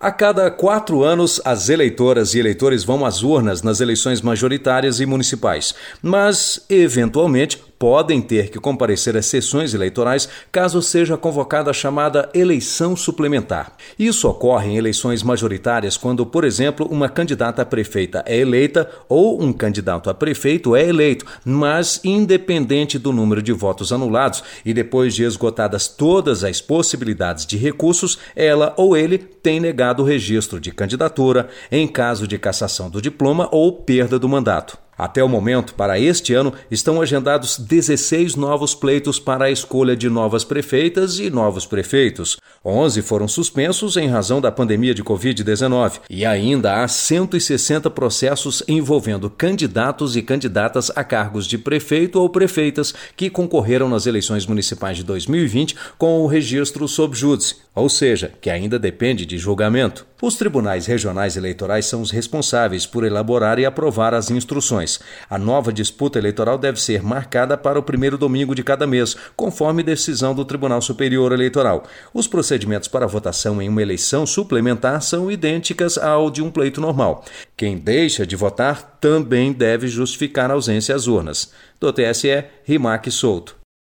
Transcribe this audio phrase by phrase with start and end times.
[0.00, 5.06] A cada quatro anos, as eleitoras e eleitores vão às urnas nas eleições majoritárias e
[5.06, 12.28] municipais, mas, eventualmente, podem ter que comparecer às sessões eleitorais caso seja convocada a chamada
[12.34, 13.72] eleição suplementar.
[13.98, 19.42] Isso ocorre em eleições majoritárias quando, por exemplo, uma candidata a prefeita é eleita ou
[19.42, 25.14] um candidato a prefeito é eleito, mas independente do número de votos anulados e depois
[25.14, 30.72] de esgotadas todas as possibilidades de recursos, ela ou ele tem negado o registro de
[30.72, 34.87] candidatura em caso de cassação do diploma ou perda do mandato.
[34.98, 40.10] Até o momento, para este ano, estão agendados 16 novos pleitos para a escolha de
[40.10, 42.36] novas prefeitas e novos prefeitos.
[42.64, 49.30] 11 foram suspensos em razão da pandemia de Covid-19 e ainda há 160 processos envolvendo
[49.30, 55.04] candidatos e candidatas a cargos de prefeito ou prefeitas que concorreram nas eleições municipais de
[55.04, 60.04] 2020 com o registro sob júdice, ou seja, que ainda depende de julgamento.
[60.20, 64.98] Os tribunais regionais eleitorais são os responsáveis por elaborar e aprovar as instruções.
[65.30, 69.80] A nova disputa eleitoral deve ser marcada para o primeiro domingo de cada mês, conforme
[69.80, 71.84] decisão do Tribunal Superior Eleitoral.
[72.12, 77.24] Os procedimentos para votação em uma eleição suplementar são idênticas ao de um pleito normal.
[77.56, 81.52] Quem deixa de votar também deve justificar a ausência às urnas.
[81.78, 83.57] Do TSE, Rimac Souto.